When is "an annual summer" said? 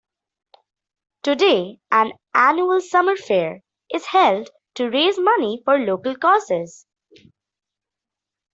1.91-3.15